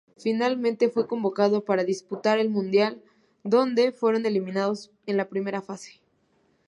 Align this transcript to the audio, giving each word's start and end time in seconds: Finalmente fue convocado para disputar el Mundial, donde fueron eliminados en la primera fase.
Finalmente 0.17 0.89
fue 0.89 1.05
convocado 1.05 1.63
para 1.63 1.83
disputar 1.83 2.39
el 2.39 2.49
Mundial, 2.49 2.99
donde 3.43 3.91
fueron 3.91 4.25
eliminados 4.25 4.89
en 5.05 5.15
la 5.15 5.29
primera 5.29 5.61
fase. 5.61 5.99